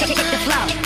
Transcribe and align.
rock, 0.00 0.08
the 0.08 0.16
flow. 0.50 0.83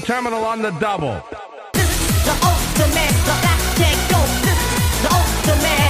Terminal 0.00 0.44
on 0.44 0.62
the 0.62 0.70
double. 0.72 1.14
The 1.72 2.34
ultimate 2.50 3.16
galactic 3.24 3.98
ghost. 4.10 4.44
The 5.02 5.10
ultimate 5.14 5.89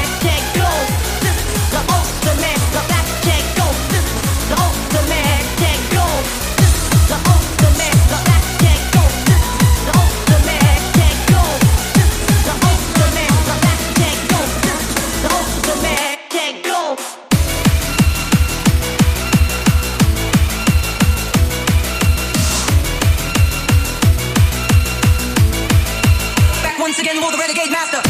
renegade 27.60 27.72
master. 27.72 28.02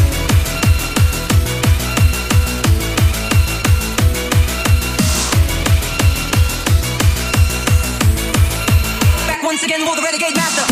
Back 9.27 9.43
once 9.43 9.63
again 9.63 9.85
for 9.85 9.95
the 9.95 10.01
renegade 10.01 10.35
master. 10.35 10.70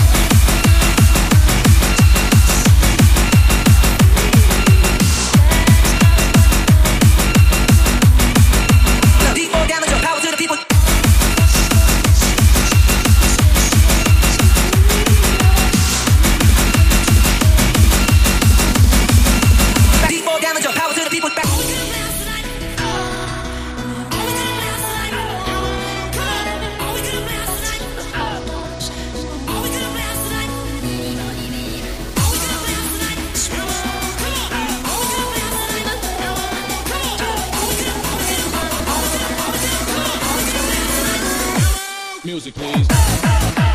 Music, 42.29 42.53
please. 42.53 43.68